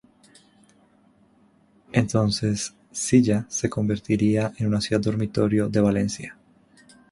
[1.91, 6.37] Entonces, Silla se convertiría en una ciudad dormitorio de Valencia.